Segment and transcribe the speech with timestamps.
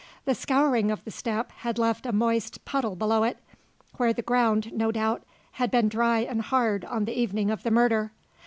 [0.25, 3.37] The scouring of the step had left a moist puddle below it,
[3.97, 7.69] where the ground, no doubt, had been dry and hard on the evening of the
[7.69, 8.11] murder.